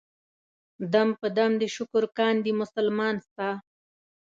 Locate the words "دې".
1.59-1.67